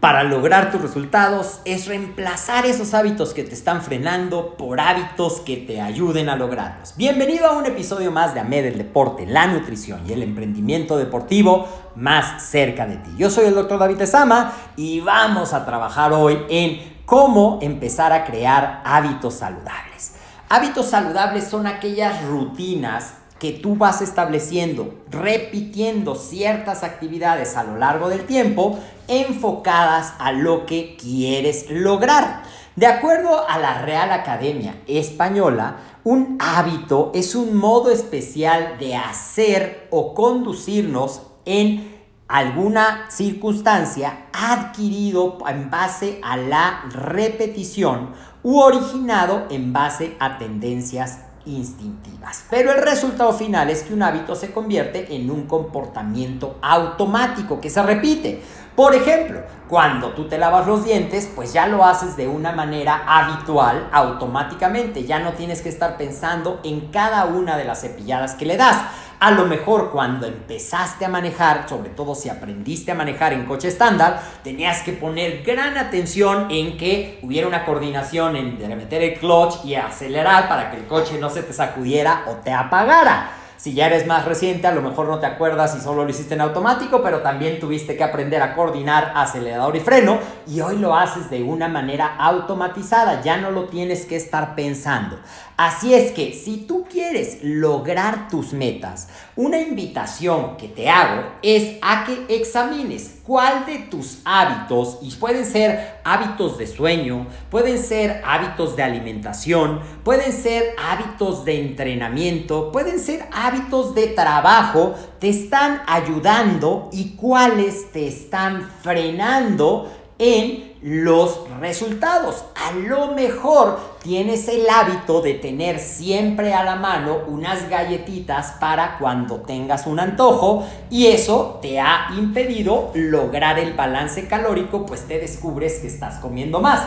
para 0.00 0.22
lograr 0.22 0.70
tus 0.70 0.80
resultados 0.80 1.60
es 1.64 1.86
reemplazar 1.86 2.66
esos 2.66 2.94
hábitos 2.94 3.34
que 3.34 3.42
te 3.42 3.54
están 3.54 3.82
frenando 3.82 4.54
por 4.56 4.80
hábitos 4.80 5.40
que 5.40 5.56
te 5.56 5.80
ayuden 5.80 6.28
a 6.28 6.36
lograrlos. 6.36 6.94
Bienvenido 6.96 7.46
a 7.46 7.58
un 7.58 7.66
episodio 7.66 8.12
más 8.12 8.32
de 8.32 8.40
AMED, 8.40 8.66
el 8.66 8.78
deporte, 8.78 9.26
la 9.26 9.48
nutrición 9.48 10.00
y 10.08 10.12
el 10.12 10.22
emprendimiento 10.22 10.96
deportivo 10.96 11.68
más 11.96 12.44
cerca 12.44 12.86
de 12.86 12.96
ti. 12.96 13.10
Yo 13.18 13.28
soy 13.28 13.46
el 13.46 13.54
doctor 13.54 13.80
David 13.80 14.00
Esama 14.00 14.52
y 14.76 15.00
vamos 15.00 15.52
a 15.52 15.66
trabajar 15.66 16.12
hoy 16.12 16.38
en 16.48 17.02
cómo 17.04 17.58
empezar 17.60 18.12
a 18.12 18.24
crear 18.24 18.82
hábitos 18.84 19.34
saludables. 19.34 20.14
Hábitos 20.48 20.86
saludables 20.86 21.48
son 21.48 21.66
aquellas 21.66 22.24
rutinas 22.24 23.14
que 23.38 23.52
tú 23.52 23.76
vas 23.76 24.02
estableciendo, 24.02 24.94
repitiendo 25.10 26.14
ciertas 26.14 26.82
actividades 26.82 27.56
a 27.56 27.64
lo 27.64 27.76
largo 27.76 28.08
del 28.08 28.24
tiempo 28.26 28.78
enfocadas 29.06 30.14
a 30.18 30.32
lo 30.32 30.66
que 30.66 30.96
quieres 31.00 31.70
lograr. 31.70 32.42
De 32.76 32.86
acuerdo 32.86 33.48
a 33.48 33.58
la 33.58 33.82
Real 33.82 34.12
Academia 34.12 34.76
Española, 34.86 35.78
un 36.04 36.38
hábito 36.40 37.10
es 37.14 37.34
un 37.34 37.56
modo 37.56 37.90
especial 37.90 38.76
de 38.78 38.94
hacer 38.94 39.88
o 39.90 40.14
conducirnos 40.14 41.22
en 41.44 41.98
alguna 42.28 43.06
circunstancia 43.10 44.26
adquirido 44.32 45.38
en 45.48 45.70
base 45.70 46.20
a 46.22 46.36
la 46.36 46.84
repetición 46.90 48.10
u 48.42 48.60
originado 48.60 49.46
en 49.50 49.72
base 49.72 50.16
a 50.20 50.38
tendencias 50.38 51.20
instintivas. 51.48 52.44
Pero 52.50 52.72
el 52.72 52.82
resultado 52.82 53.32
final 53.32 53.70
es 53.70 53.82
que 53.82 53.94
un 53.94 54.02
hábito 54.02 54.34
se 54.34 54.52
convierte 54.52 55.14
en 55.14 55.30
un 55.30 55.46
comportamiento 55.46 56.58
automático 56.62 57.60
que 57.60 57.70
se 57.70 57.82
repite. 57.82 58.42
Por 58.76 58.94
ejemplo, 58.94 59.40
cuando 59.68 60.10
tú 60.10 60.28
te 60.28 60.38
lavas 60.38 60.66
los 60.66 60.84
dientes, 60.84 61.28
pues 61.34 61.52
ya 61.52 61.66
lo 61.66 61.84
haces 61.84 62.16
de 62.16 62.28
una 62.28 62.52
manera 62.52 63.02
habitual, 63.06 63.88
automáticamente. 63.92 65.04
Ya 65.04 65.18
no 65.18 65.32
tienes 65.32 65.62
que 65.62 65.68
estar 65.68 65.96
pensando 65.96 66.60
en 66.62 66.92
cada 66.92 67.24
una 67.24 67.56
de 67.56 67.64
las 67.64 67.80
cepilladas 67.80 68.34
que 68.34 68.46
le 68.46 68.56
das. 68.56 68.76
A 69.20 69.32
lo 69.32 69.46
mejor 69.46 69.90
cuando 69.90 70.28
empezaste 70.28 71.04
a 71.04 71.08
manejar, 71.08 71.68
sobre 71.68 71.90
todo 71.90 72.14
si 72.14 72.28
aprendiste 72.28 72.92
a 72.92 72.94
manejar 72.94 73.32
en 73.32 73.46
coche 73.46 73.66
estándar, 73.66 74.22
tenías 74.44 74.82
que 74.82 74.92
poner 74.92 75.42
gran 75.42 75.76
atención 75.76 76.46
en 76.50 76.76
que 76.76 77.18
hubiera 77.22 77.48
una 77.48 77.64
coordinación 77.64 78.36
entre 78.36 78.76
meter 78.76 79.02
el 79.02 79.18
clutch 79.18 79.64
y 79.64 79.74
acelerar 79.74 80.48
para 80.48 80.70
que 80.70 80.76
el 80.76 80.86
coche 80.86 81.18
no 81.18 81.30
se 81.30 81.42
te 81.42 81.52
sacudiera 81.52 82.26
o 82.28 82.34
te 82.36 82.52
apagara. 82.52 83.37
Si 83.58 83.74
ya 83.74 83.88
eres 83.88 84.06
más 84.06 84.24
reciente, 84.24 84.68
a 84.68 84.72
lo 84.72 84.82
mejor 84.82 85.08
no 85.08 85.18
te 85.18 85.26
acuerdas 85.26 85.76
y 85.76 85.80
solo 85.80 86.04
lo 86.04 86.10
hiciste 86.10 86.34
en 86.34 86.42
automático, 86.42 87.02
pero 87.02 87.22
también 87.22 87.58
tuviste 87.58 87.96
que 87.96 88.04
aprender 88.04 88.40
a 88.40 88.54
coordinar 88.54 89.10
acelerador 89.16 89.74
y 89.74 89.80
freno 89.80 90.20
y 90.46 90.60
hoy 90.60 90.78
lo 90.78 90.94
haces 90.94 91.28
de 91.28 91.42
una 91.42 91.66
manera 91.66 92.14
automatizada, 92.18 93.20
ya 93.20 93.36
no 93.36 93.50
lo 93.50 93.64
tienes 93.64 94.06
que 94.06 94.14
estar 94.14 94.54
pensando. 94.54 95.18
Así 95.56 95.92
es 95.92 96.12
que 96.12 96.34
si 96.34 96.58
tú 96.58 96.86
quieres 96.88 97.38
lograr 97.42 98.28
tus 98.28 98.52
metas, 98.52 99.08
una 99.34 99.58
invitación 99.58 100.56
que 100.56 100.68
te 100.68 100.88
hago 100.88 101.24
es 101.42 101.78
a 101.82 102.04
que 102.04 102.32
examines 102.32 103.16
cuál 103.24 103.66
de 103.66 103.78
tus 103.78 104.20
hábitos, 104.24 105.00
y 105.02 105.10
pueden 105.16 105.44
ser 105.44 105.98
hábitos 106.04 106.58
de 106.58 106.66
sueño, 106.68 107.26
pueden 107.50 107.78
ser 107.78 108.22
hábitos 108.24 108.76
de 108.76 108.84
alimentación, 108.84 109.80
pueden 110.04 110.32
ser 110.32 110.76
hábitos 110.78 111.44
de 111.44 111.60
entrenamiento, 111.60 112.70
pueden 112.70 113.00
ser 113.00 113.26
hábitos 113.32 113.47
de 113.94 114.08
trabajo, 114.08 114.94
te 115.18 115.30
están 115.30 115.82
ayudando 115.86 116.90
y 116.92 117.16
cuáles 117.16 117.90
te 117.92 118.06
están 118.06 118.68
frenando 118.82 119.90
en 120.18 120.74
los 120.82 121.48
resultados. 121.60 122.44
A 122.54 122.72
lo 122.72 123.12
mejor 123.12 123.78
tienes 124.02 124.48
el 124.48 124.68
hábito 124.68 125.22
de 125.22 125.34
tener 125.34 125.78
siempre 125.78 126.52
a 126.54 126.62
la 126.62 126.76
mano 126.76 127.18
unas 127.26 127.68
galletitas 127.68 128.52
para 128.60 128.98
cuando 128.98 129.36
tengas 129.36 129.86
un 129.86 129.98
antojo 129.98 130.66
y 130.90 131.06
eso 131.06 131.58
te 131.62 131.80
ha 131.80 132.08
impedido 132.16 132.90
lograr 132.94 133.58
el 133.58 133.72
balance 133.72 134.28
calórico, 134.28 134.84
pues 134.84 135.06
te 135.06 135.18
descubres 135.18 135.78
que 135.80 135.86
estás 135.86 136.18
comiendo 136.18 136.60
más. 136.60 136.82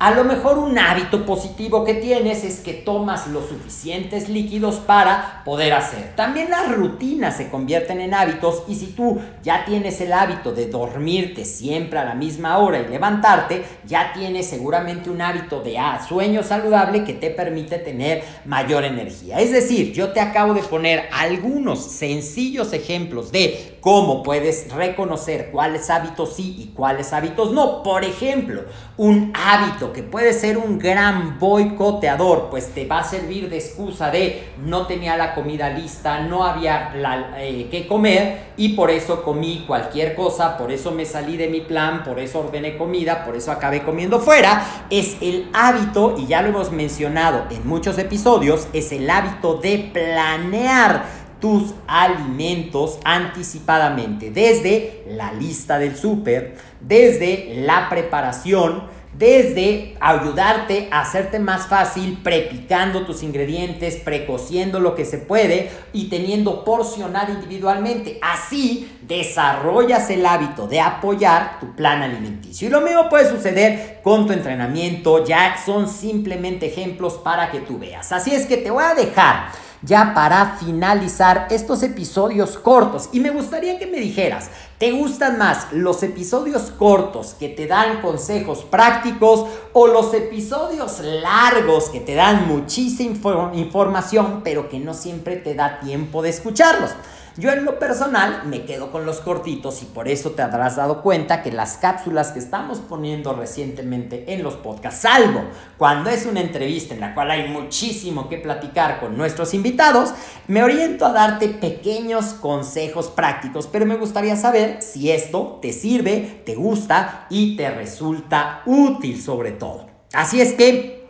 A 0.00 0.10
lo 0.10 0.24
mejor 0.24 0.58
un 0.58 0.76
hábito 0.76 1.24
positivo 1.24 1.84
que 1.84 1.94
tienes 1.94 2.42
es 2.42 2.58
que 2.58 2.72
tomas 2.72 3.28
los 3.28 3.48
suficientes 3.48 4.28
líquidos 4.28 4.76
para 4.76 5.42
poder 5.44 5.72
hacer. 5.72 6.14
También 6.16 6.50
las 6.50 6.72
rutinas 6.72 7.36
se 7.36 7.48
convierten 7.48 8.00
en 8.00 8.12
hábitos 8.12 8.64
y 8.66 8.74
si 8.74 8.86
tú 8.88 9.20
ya 9.42 9.64
tienes 9.64 10.00
el 10.00 10.12
hábito 10.12 10.52
de 10.52 10.66
dormirte 10.66 11.44
siempre 11.44 12.00
a 12.00 12.04
la 12.04 12.14
misma 12.14 12.58
hora 12.58 12.80
y 12.80 12.88
levantarte, 12.88 13.64
ya 13.86 14.12
tienes 14.12 14.48
seguramente 14.48 15.10
un 15.10 15.22
hábito 15.22 15.60
de 15.60 15.78
ah, 15.78 16.04
sueño 16.06 16.42
saludable 16.42 17.04
que 17.04 17.14
te 17.14 17.30
permite 17.30 17.78
tener 17.78 18.24
mayor 18.44 18.84
energía. 18.84 19.38
Es 19.38 19.52
decir, 19.52 19.92
yo 19.92 20.12
te 20.12 20.20
acabo 20.20 20.54
de 20.54 20.62
poner 20.62 21.08
algunos 21.12 21.92
sencillos 21.92 22.72
ejemplos 22.72 23.30
de 23.30 23.73
cómo 23.84 24.22
puedes 24.22 24.72
reconocer 24.72 25.50
cuáles 25.52 25.90
hábitos 25.90 26.36
sí 26.36 26.56
y 26.58 26.66
cuáles 26.74 27.12
hábitos 27.12 27.52
no. 27.52 27.82
Por 27.82 28.02
ejemplo, 28.02 28.62
un 28.96 29.30
hábito 29.34 29.92
que 29.92 30.02
puede 30.02 30.32
ser 30.32 30.56
un 30.56 30.78
gran 30.78 31.38
boicoteador, 31.38 32.48
pues 32.48 32.72
te 32.72 32.86
va 32.86 33.00
a 33.00 33.04
servir 33.04 33.50
de 33.50 33.58
excusa 33.58 34.10
de 34.10 34.54
no 34.56 34.86
tenía 34.86 35.18
la 35.18 35.34
comida 35.34 35.68
lista, 35.68 36.20
no 36.20 36.44
había 36.44 36.94
la, 36.94 37.34
eh, 37.36 37.68
que 37.70 37.86
comer 37.86 38.54
y 38.56 38.70
por 38.70 38.90
eso 38.90 39.22
comí 39.22 39.64
cualquier 39.66 40.14
cosa, 40.14 40.56
por 40.56 40.72
eso 40.72 40.90
me 40.90 41.04
salí 41.04 41.36
de 41.36 41.48
mi 41.48 41.60
plan, 41.60 42.04
por 42.04 42.18
eso 42.18 42.40
ordené 42.40 42.78
comida, 42.78 43.22
por 43.26 43.36
eso 43.36 43.52
acabé 43.52 43.82
comiendo 43.82 44.18
fuera, 44.18 44.86
es 44.88 45.18
el 45.20 45.50
hábito, 45.52 46.14
y 46.16 46.26
ya 46.26 46.40
lo 46.40 46.48
hemos 46.48 46.72
mencionado 46.72 47.44
en 47.50 47.66
muchos 47.68 47.98
episodios, 47.98 48.66
es 48.72 48.92
el 48.92 49.10
hábito 49.10 49.56
de 49.56 49.90
planear 49.92 51.23
tus 51.44 51.74
alimentos 51.86 52.98
anticipadamente, 53.04 54.30
desde 54.30 55.04
la 55.08 55.30
lista 55.34 55.78
del 55.78 55.94
súper, 55.94 56.56
desde 56.80 57.56
la 57.66 57.90
preparación, 57.90 58.84
desde 59.12 59.94
ayudarte 60.00 60.88
a 60.90 61.02
hacerte 61.02 61.38
más 61.38 61.66
fácil 61.66 62.18
prepicando 62.24 63.04
tus 63.04 63.22
ingredientes, 63.22 63.96
precociendo 63.96 64.80
lo 64.80 64.94
que 64.94 65.04
se 65.04 65.18
puede 65.18 65.70
y 65.92 66.08
teniendo 66.08 66.64
porcionar 66.64 67.28
individualmente. 67.28 68.18
Así 68.22 68.90
desarrollas 69.02 70.08
el 70.08 70.24
hábito 70.24 70.66
de 70.66 70.80
apoyar 70.80 71.60
tu 71.60 71.76
plan 71.76 72.00
alimenticio. 72.00 72.68
Y 72.68 72.70
lo 72.70 72.80
mismo 72.80 73.10
puede 73.10 73.28
suceder 73.28 74.00
con 74.02 74.26
tu 74.26 74.32
entrenamiento, 74.32 75.26
ya 75.26 75.56
son 75.62 75.90
simplemente 75.90 76.68
ejemplos 76.68 77.18
para 77.18 77.50
que 77.50 77.60
tú 77.60 77.78
veas. 77.78 78.12
Así 78.12 78.34
es 78.34 78.46
que 78.46 78.56
te 78.56 78.70
voy 78.70 78.84
a 78.84 78.94
dejar 78.94 79.52
ya 79.84 80.14
para 80.14 80.56
finalizar 80.56 81.46
estos 81.50 81.82
episodios 81.82 82.58
cortos. 82.58 83.08
Y 83.12 83.20
me 83.20 83.30
gustaría 83.30 83.78
que 83.78 83.86
me 83.86 83.98
dijeras, 83.98 84.50
¿te 84.78 84.92
gustan 84.92 85.38
más 85.38 85.72
los 85.72 86.02
episodios 86.02 86.70
cortos 86.70 87.34
que 87.38 87.48
te 87.48 87.66
dan 87.66 88.00
consejos 88.00 88.64
prácticos 88.64 89.46
o 89.72 89.86
los 89.86 90.14
episodios 90.14 91.00
largos 91.00 91.90
que 91.90 92.00
te 92.00 92.14
dan 92.14 92.48
muchísima 92.48 93.50
información 93.54 94.40
pero 94.42 94.68
que 94.68 94.78
no 94.78 94.94
siempre 94.94 95.36
te 95.36 95.54
da 95.54 95.80
tiempo 95.80 96.22
de 96.22 96.30
escucharlos? 96.30 96.90
Yo 97.36 97.50
en 97.50 97.64
lo 97.64 97.80
personal 97.80 98.44
me 98.46 98.64
quedo 98.64 98.92
con 98.92 99.06
los 99.06 99.20
cortitos 99.20 99.82
y 99.82 99.86
por 99.86 100.06
eso 100.06 100.30
te 100.30 100.42
habrás 100.42 100.76
dado 100.76 101.02
cuenta 101.02 101.42
que 101.42 101.50
las 101.50 101.78
cápsulas 101.78 102.30
que 102.30 102.38
estamos 102.38 102.78
poniendo 102.78 103.32
recientemente 103.34 104.32
en 104.32 104.44
los 104.44 104.54
podcasts, 104.54 105.00
salvo 105.00 105.42
cuando 105.76 106.10
es 106.10 106.26
una 106.26 106.40
entrevista 106.40 106.94
en 106.94 107.00
la 107.00 107.12
cual 107.12 107.32
hay 107.32 107.48
muchísimo 107.48 108.28
que 108.28 108.38
platicar 108.38 109.00
con 109.00 109.16
nuestros 109.16 109.52
invitados, 109.52 110.14
me 110.46 110.62
oriento 110.62 111.06
a 111.06 111.12
darte 111.12 111.48
pequeños 111.48 112.34
consejos 112.34 113.08
prácticos, 113.08 113.66
pero 113.66 113.84
me 113.84 113.96
gustaría 113.96 114.36
saber 114.36 114.80
si 114.80 115.10
esto 115.10 115.58
te 115.60 115.72
sirve, 115.72 116.42
te 116.46 116.54
gusta 116.54 117.26
y 117.30 117.56
te 117.56 117.68
resulta 117.68 118.62
útil 118.64 119.20
sobre 119.20 119.50
todo. 119.50 119.88
Así 120.12 120.40
es 120.40 120.52
que 120.52 121.04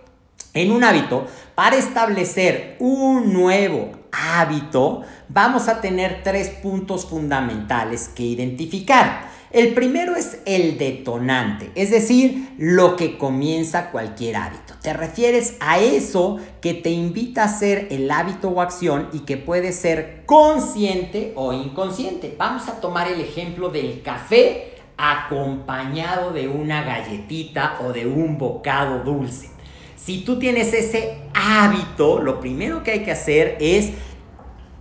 en 0.55 0.71
un 0.71 0.85
hábito, 0.85 1.27
para 1.55 1.77
establecer 1.77 2.77
un 2.79 3.33
nuevo 3.33 4.04
hábito, 4.15 5.03
vamos 5.29 5.69
a 5.69 5.81
tener 5.81 6.23
tres 6.23 6.51
puntos 6.51 7.07
fundamentales 7.07 8.09
que 8.09 8.23
identificar. 8.23 9.33
El 9.51 9.73
primero 9.73 10.17
es 10.17 10.39
el 10.47 10.79
detonante, 10.79 11.71
es 11.77 11.93
decir, 11.93 12.55
lo 12.59 12.97
que 12.97 13.19
comienza 13.19 13.93
cualquier 13.93 14.35
hábito. 14.35 14.75
Te 14.83 14.93
refieres 14.93 15.57
a 15.61 15.79
eso 15.79 16.39
que 16.61 16.75
te 16.75 16.91
invita 16.91 17.43
a 17.43 17.45
hacer 17.45 17.87
el 17.93 18.11
hábito 18.11 18.49
o 18.49 18.61
acción 18.61 19.11
y 19.13 19.21
que 19.21 19.37
puede 19.37 19.71
ser 19.71 20.25
consciente 20.27 21.33
o 21.37 21.53
inconsciente. 21.53 22.35
Vamos 22.37 22.67
a 22.67 22.81
tomar 22.81 23.07
el 23.07 23.21
ejemplo 23.21 23.69
del 23.69 24.03
café 24.03 24.75
acompañado 24.97 26.33
de 26.33 26.49
una 26.49 26.83
galletita 26.83 27.79
o 27.85 27.93
de 27.93 28.07
un 28.07 28.39
bocado 28.39 29.05
dulce. 29.05 29.54
Si 29.97 30.25
tú 30.25 30.39
tienes 30.39 30.73
ese 30.73 31.19
hábito, 31.35 32.21
lo 32.21 32.41
primero 32.41 32.83
que 32.83 32.93
hay 32.93 33.05
que 33.05 33.13
hacer 33.13 33.57
es 33.61 33.93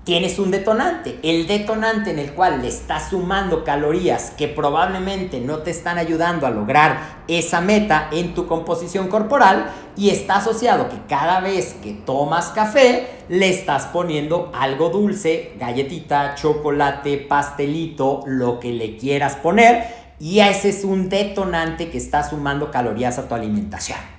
tienes 0.03 0.37
un 0.37 0.51
detonante. 0.51 1.17
El 1.23 1.47
detonante 1.47 2.11
en 2.11 2.19
el 2.19 2.33
cual 2.33 2.61
le 2.61 2.67
estás 2.67 3.09
sumando 3.09 3.63
calorías 3.63 4.31
que 4.31 4.47
probablemente 4.47 5.39
no 5.39 5.59
te 5.59 5.71
están 5.71 5.97
ayudando 5.97 6.45
a 6.45 6.51
lograr 6.51 7.23
esa 7.27 7.61
meta 7.61 8.09
en 8.11 8.33
tu 8.33 8.47
composición 8.47 9.07
corporal 9.07 9.71
y 9.95 10.09
está 10.09 10.37
asociado 10.37 10.89
que 10.89 10.97
cada 11.07 11.39
vez 11.39 11.75
que 11.81 11.93
tomas 11.93 12.47
café 12.49 13.07
le 13.29 13.49
estás 13.49 13.85
poniendo 13.85 14.51
algo 14.53 14.89
dulce, 14.89 15.53
galletita, 15.57 16.35
chocolate, 16.35 17.17
pastelito, 17.17 18.23
lo 18.25 18.59
que 18.59 18.73
le 18.73 18.97
quieras 18.97 19.35
poner 19.37 20.03
y 20.19 20.39
ese 20.39 20.69
es 20.69 20.83
un 20.83 21.09
detonante 21.09 21.89
que 21.89 21.97
está 21.97 22.27
sumando 22.27 22.71
calorías 22.71 23.17
a 23.19 23.27
tu 23.27 23.35
alimentación. 23.35 24.12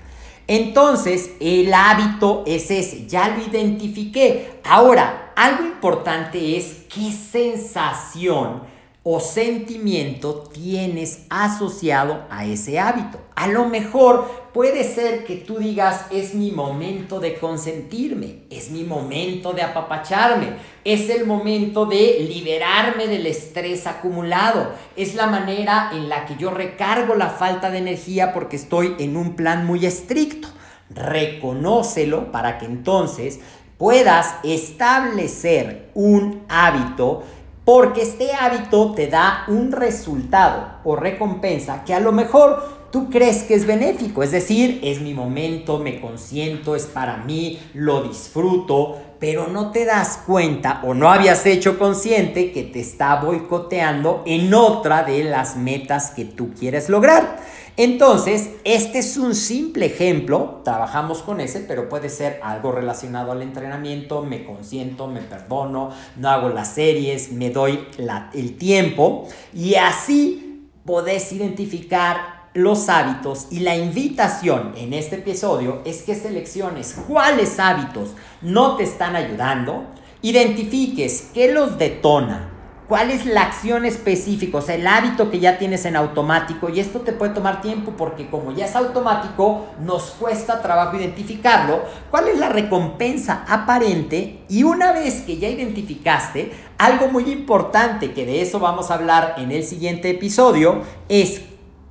Entonces, 0.47 1.33
el 1.41 1.73
hábito 1.73 2.45
es 2.47 2.71
ese, 2.71 3.07
ya 3.07 3.29
lo 3.29 3.43
identifiqué. 3.43 4.61
Ahora, 4.65 5.33
algo 5.37 5.65
importante 5.65 6.57
es 6.57 6.85
qué 6.93 7.11
sensación 7.13 8.63
o 9.07 9.21
sentimiento 9.21 10.45
tienes 10.51 11.27
asociado 11.29 12.25
a 12.31 12.47
ese 12.47 12.81
hábito. 12.81 13.19
A 13.37 13.49
lo 13.49 13.69
mejor 13.69 14.49
puede 14.55 14.83
ser 14.83 15.25
que 15.25 15.37
tú 15.37 15.59
digas, 15.59 16.07
es 16.11 16.33
mi 16.33 16.51
momento 16.51 17.21
de 17.21 17.35
consentirme, 17.35 18.45
es 18.49 18.71
mi 18.71 18.83
momento 18.83 19.53
de 19.53 19.61
apapacharme, 19.61 20.55
es 20.85 21.11
el 21.11 21.27
momento 21.27 21.85
de 21.85 22.27
liberarme 22.27 23.07
del 23.07 23.27
estrés 23.27 23.87
acumulado, 23.87 24.71
es 24.97 25.15
la 25.15 25.27
manera 25.27 25.91
en 25.93 26.09
la 26.09 26.25
que 26.25 26.37
yo 26.37 26.51
recargo 26.51 27.15
la 27.15 27.29
falta 27.29 27.71
de 27.71 27.79
energía 27.79 28.33
porque 28.33 28.57
estoy 28.57 28.95
en 28.99 29.19
un 29.19 29.37
plan 29.37 29.67
muy 29.67 29.85
estricto. 29.85 30.49
Reconócelo 30.89 32.33
para 32.33 32.59
que 32.59 32.65
entonces 32.65 33.41
puedas 33.77 34.37
establecer 34.45 35.91
un 35.95 36.45
hábito 36.49 37.25
porque 37.65 38.03
este 38.03 38.33
hábito 38.33 38.93
te 38.95 39.07
da 39.07 39.45
un 39.49 39.73
resultado 39.73 40.67
o 40.85 40.97
recompensa 40.97 41.85
que 41.85 41.95
a 41.95 42.01
lo 42.01 42.13
mejor 42.13 42.85
tú 42.91 43.11
crees 43.11 43.43
que 43.43 43.55
es 43.55 43.67
benéfico, 43.67 44.23
es 44.23 44.31
decir, 44.31 44.81
es 44.85 45.01
mi 45.01 45.15
momento, 45.15 45.79
me 45.79 46.01
consiento, 46.01 46.77
es 46.77 46.85
para 46.85 47.17
mí, 47.17 47.59
lo 47.75 48.05
disfruto, 48.05 48.99
pero 49.19 49.49
no 49.49 49.73
te 49.73 49.85
das 49.85 50.21
cuenta 50.27 50.81
o 50.85 50.95
no 50.95 51.11
habías 51.11 51.45
hecho 51.47 51.79
consciente 51.79 52.53
que 52.53 52.63
te 52.63 52.81
está 52.81 53.17
boicoteando 53.17 54.23
en 54.27 54.53
otra 54.55 55.03
de 55.03 55.25
las 55.25 55.57
metas 55.57 56.11
que 56.11 56.25
tú 56.25 56.53
quieres 56.53 56.89
lograr. 56.89 57.39
Entonces, 57.77 58.51
este 58.63 59.01
es 59.01 59.17
un 59.17 59.35
simple 59.35 59.87
ejemplo, 59.87 60.61
trabajamos 60.63 61.23
con 61.23 61.41
ese, 61.41 61.59
pero 61.59 61.89
puede 61.89 62.09
ser 62.09 62.39
algo 62.45 62.71
relacionado 62.71 63.33
al 63.33 63.43
entrenamiento, 63.43 64.23
me 64.23 64.45
consiento, 64.45 65.09
me 65.09 65.21
perdono, 65.21 65.91
no 66.17 66.29
hago 66.29 66.51
las 66.51 66.75
series, 66.75 67.33
me 67.33 67.51
doy 67.51 67.85
el 68.33 68.57
tiempo 68.57 69.27
y 69.53 69.75
así 69.75 70.69
podés 70.85 71.33
identificar 71.33 72.45
los 72.55 72.89
hábitos 72.89 73.49
y 73.51 73.61
la 73.61 73.75
invitación 73.75 74.75
en 74.77 74.93
este 74.93 75.17
episodio 75.17 75.83
es 75.85 76.03
que 76.03 76.15
selecciones 76.15 76.95
cuáles 77.09 77.59
hábitos 77.59 78.11
no 78.41 78.77
te 78.77 78.85
están 78.85 79.17
ayudando, 79.17 79.87
identifiques 80.23 81.31
qué 81.35 81.53
los 81.53 81.77
detona, 81.77 82.54
¿Cuál 82.95 83.11
es 83.11 83.27
la 83.27 83.43
acción 83.43 83.85
específica? 83.85 84.59
O 84.59 84.61
sea, 84.61 84.77
el 84.77 84.87
hábito 84.87 85.29
que 85.29 85.41
ya 85.41 85.59
tienes 85.59 85.85
en 85.85 85.97
automático. 85.97 86.69
Y 86.69 86.79
esto 86.79 87.01
te 87.01 87.13
puede 87.13 87.35
tomar 87.35 87.61
tiempo 87.61 87.95
porque 87.97 88.31
como 88.31 88.53
ya 88.53 88.67
es 88.67 88.77
automático, 88.77 89.67
nos 89.81 90.13
cuesta 90.13 90.63
trabajo 90.63 90.97
identificarlo. 90.97 91.83
¿Cuál 92.13 92.29
es 92.29 92.39
la 92.39 92.51
recompensa 92.51 93.45
aparente? 93.49 94.45
Y 94.49 94.63
una 94.63 94.93
vez 94.93 95.23
que 95.23 95.39
ya 95.39 95.49
identificaste, 95.49 96.53
algo 96.79 97.09
muy 97.09 97.33
importante, 97.33 98.13
que 98.13 98.27
de 98.27 98.43
eso 98.43 98.61
vamos 98.61 98.93
a 98.93 98.95
hablar 98.95 99.35
en 99.39 99.51
el 99.51 99.65
siguiente 99.65 100.11
episodio, 100.11 100.83
es 101.09 101.41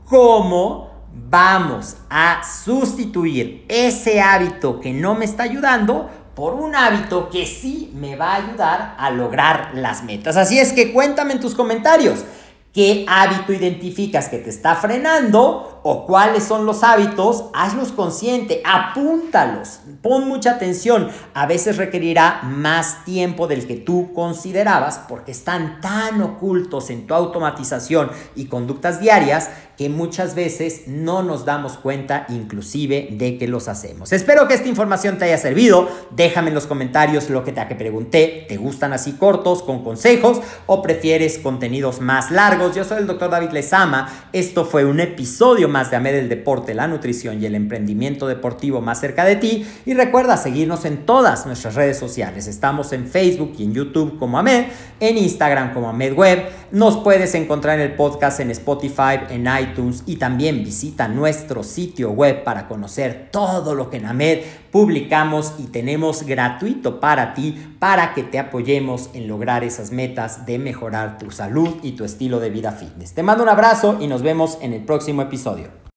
cómo 0.06 0.90
vamos 1.30 1.98
a 2.10 2.44
sustituir 2.46 3.66
ese 3.68 4.22
hábito 4.22 4.80
que 4.80 4.94
no 4.94 5.16
me 5.16 5.26
está 5.26 5.44
ayudando 5.44 6.10
por 6.36 6.54
un 6.54 6.76
hábito 6.76 7.30
que 7.30 7.46
sí 7.46 7.92
me 7.96 8.16
va 8.16 8.34
a 8.34 8.36
ayudar 8.36 8.96
a 8.98 9.12
lograr 9.12 9.72
las 9.76 10.04
metas. 10.04 10.38
Así 10.38 10.60
es 10.60 10.74
que 10.74 10.92
cuéntame 10.94 11.34
en 11.34 11.40
tus 11.40 11.56
comentarios. 11.56 12.26
¿Qué 12.74 13.06
hábito 13.08 13.54
identificas 13.54 14.30
que 14.30 14.40
te 14.40 14.50
está 14.50 14.76
frenando? 14.76 15.80
¿O 15.84 16.08
cuáles 16.08 16.44
son 16.44 16.66
los 16.66 16.84
hábitos? 16.84 17.46
Hazlos 17.54 17.92
consciente, 17.92 18.64
apúntalos, 18.66 19.82
pon 20.02 20.28
mucha 20.28 20.54
atención. 20.54 21.12
A 21.36 21.46
veces 21.46 21.78
requerirá 21.78 22.42
más 22.42 23.06
tiempo 23.06 23.46
del 23.46 23.68
que 23.68 23.76
tú 23.76 24.12
considerabas 24.16 25.02
porque 25.08 25.32
están 25.32 25.82
tan 25.82 26.20
ocultos 26.24 26.90
en 26.90 27.06
tu 27.06 27.14
automatización 27.14 28.10
y 28.36 28.46
conductas 28.46 29.00
diarias 29.00 29.52
que 29.78 29.90
muchas 29.90 30.36
veces 30.36 30.84
no 30.88 31.24
nos 31.24 31.46
damos 31.46 31.78
cuenta 31.78 32.26
inclusive 32.30 33.10
de 33.12 33.38
que 33.38 33.48
los 33.48 33.68
hacemos. 33.68 34.12
Espero 34.14 34.48
que 34.48 34.54
esta 34.54 34.68
información 34.68 35.18
te 35.18 35.26
haya 35.26 35.38
servido. 35.38 35.90
Déjame 36.12 36.50
en 36.50 36.56
los 36.56 36.68
comentarios 36.68 37.30
lo 37.30 37.44
que 37.44 37.52
te, 37.52 37.68
que 37.68 37.76
pregunté. 37.76 38.46
¿Te 38.48 38.58
gustan 38.58 38.94
así 38.94 39.14
cortos, 39.14 39.64
con 39.64 39.84
consejos 39.84 40.42
o 40.68 40.82
prefieres 40.82 41.40
contenidos 41.40 42.02
más 42.02 42.30
largos? 42.32 42.76
Yo 42.76 42.84
soy 42.84 43.00
el 43.00 43.08
doctor 43.08 43.32
David 43.32 43.52
Lezama. 43.52 44.28
Esto 44.32 44.66
fue 44.66 44.86
un 44.86 45.00
episodio 45.00 45.68
más 45.68 45.90
de 45.90 45.98
AMED 45.98 46.14
del 46.14 46.30
Deporte, 46.30 46.74
la 46.74 46.88
Nutrición 46.88 47.42
y 47.42 47.46
el 47.46 47.56
Emprendimiento 47.56 48.28
Deportivo 48.28 48.82
más 48.82 49.00
cerca 49.00 49.26
de 49.26 49.38
ti. 49.38 49.66
Y 49.86 49.94
recuerda 49.94 50.38
seguirnos 50.38 50.86
en 50.86 51.06
todas 51.06 51.46
nuestras 51.46 51.76
redes 51.76 51.98
sociales. 51.98 52.48
Estamos 52.48 52.94
en 52.94 53.08
Facebook 53.08 53.54
y 53.58 53.64
en 53.64 53.74
YouTube 53.74 54.20
como 54.20 54.38
AMED, 54.38 54.66
en 55.00 55.18
Instagram 55.18 55.74
como 55.74 55.90
AMED 55.90 56.14
Web 56.14 56.44
Nos 56.74 56.98
puedes 56.98 57.36
encontrar 57.36 57.80
en 57.80 57.86
el 57.86 57.96
podcast 57.96 58.40
en 58.40 58.50
Spotify, 58.50 59.20
en 59.30 59.48
iTunes 59.62 60.02
y 60.08 60.16
también 60.16 60.64
visita 60.64 61.08
nuestro 61.08 61.62
sitio 61.62 62.10
web 62.10 62.44
para 62.44 62.68
conocer 62.68 63.30
todo 63.32 63.76
lo 63.76 63.92
que 63.92 63.98
en 63.98 64.08
AMED 64.08 64.40
publicamos 64.72 65.54
y 65.60 65.66
tenemos 65.66 66.24
gratuito 66.24 67.00
para 67.00 67.36
ti 67.36 67.76
para 67.78 68.16
que 68.16 68.24
te 68.24 68.40
apoyemos 68.40 69.12
en 69.14 69.28
lograr 69.28 69.64
esas 69.64 69.92
metas 69.92 70.48
de 70.48 70.58
mejorar 70.58 71.20
tu 71.20 71.30
salud 71.30 71.78
y 71.84 71.92
tu 71.92 72.06
estilo 72.06 72.40
de 72.40 72.50
vida 72.50 72.72
fitness. 72.72 73.14
Te 73.14 73.22
mando 73.22 73.44
un 73.44 73.50
abrazo 73.50 73.98
y 74.02 74.08
nos 74.08 74.24
vemos 74.24 74.58
en 74.60 74.74
el 74.74 74.84
próximo 74.84 75.22
episodio. 75.22 75.83